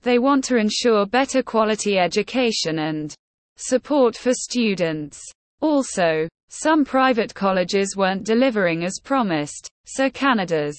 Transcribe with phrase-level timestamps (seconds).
[0.00, 3.14] They want to ensure better quality education and
[3.56, 5.20] support for students.
[5.60, 10.78] Also, some private colleges weren't delivering as promised, so Canada's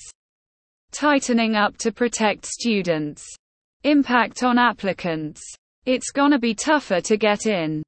[0.91, 3.23] tightening up to protect students.
[3.83, 5.43] Impact on applicants.
[5.89, 7.81] It's gonna be tougher to get in.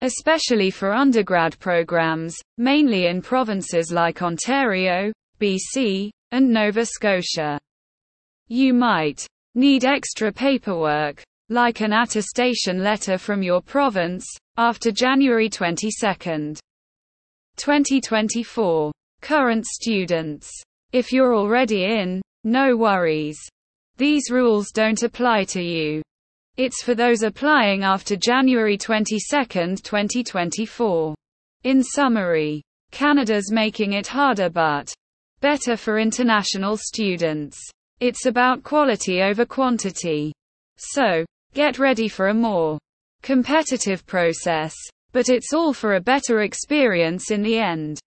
[0.00, 7.58] Especially for undergrad programs, mainly in provinces like Ontario, BC, and Nova Scotia.
[8.46, 14.24] You might need extra paperwork, like an attestation letter from your province,
[14.56, 15.90] after January 22.
[17.56, 18.92] 2024.
[19.20, 20.48] Current students.
[20.92, 23.40] If you're already in, no worries.
[23.96, 26.02] These rules don't apply to you.
[26.58, 29.16] It's for those applying after January 22,
[29.76, 31.14] 2024.
[31.62, 34.92] In summary, Canada's making it harder but
[35.40, 37.60] better for international students.
[38.00, 40.32] It's about quality over quantity.
[40.78, 41.24] So,
[41.54, 42.76] get ready for a more
[43.22, 44.74] competitive process.
[45.12, 48.00] But it's all for a better experience in the end.